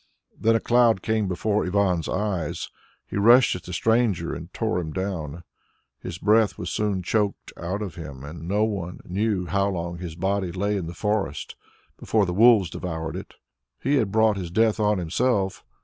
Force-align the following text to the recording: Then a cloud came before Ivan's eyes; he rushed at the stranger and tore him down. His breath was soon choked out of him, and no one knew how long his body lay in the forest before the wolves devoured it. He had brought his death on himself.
Then 0.35 0.55
a 0.55 0.59
cloud 0.59 1.03
came 1.03 1.27
before 1.27 1.63
Ivan's 1.63 2.09
eyes; 2.09 2.71
he 3.05 3.17
rushed 3.17 3.55
at 3.55 3.61
the 3.61 3.71
stranger 3.71 4.33
and 4.33 4.51
tore 4.51 4.79
him 4.79 4.91
down. 4.91 5.43
His 5.99 6.17
breath 6.17 6.57
was 6.57 6.71
soon 6.71 7.03
choked 7.03 7.53
out 7.55 7.83
of 7.83 7.93
him, 7.97 8.23
and 8.23 8.47
no 8.47 8.63
one 8.63 9.01
knew 9.05 9.45
how 9.45 9.69
long 9.69 9.99
his 9.99 10.15
body 10.15 10.51
lay 10.51 10.75
in 10.75 10.87
the 10.87 10.95
forest 10.95 11.55
before 11.99 12.25
the 12.25 12.33
wolves 12.33 12.71
devoured 12.71 13.15
it. 13.15 13.35
He 13.79 13.97
had 13.97 14.11
brought 14.11 14.37
his 14.37 14.49
death 14.49 14.79
on 14.79 14.97
himself. 14.97 15.63